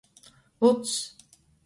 Lucs. 0.63 0.97